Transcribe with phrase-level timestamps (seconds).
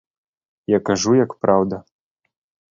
[0.73, 1.75] Я кажу, як праўда.